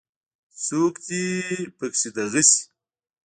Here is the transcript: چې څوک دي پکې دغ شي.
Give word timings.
چې 0.53 0.59
څوک 0.65 0.93
دي 1.05 1.23
پکې 1.77 2.09
دغ 2.15 2.33
شي. 2.49 2.59